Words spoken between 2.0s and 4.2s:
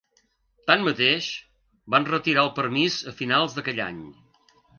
retirar el permís a finals d'aquell any.